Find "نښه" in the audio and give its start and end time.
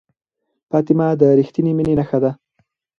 1.99-2.19